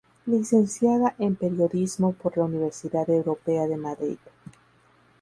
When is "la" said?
2.35-2.45